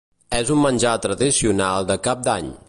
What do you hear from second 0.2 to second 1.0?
És un menjar